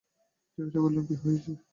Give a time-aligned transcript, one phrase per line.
[0.57, 1.51] জিজ্ঞাসা করিলেন, কী হইয়াছে?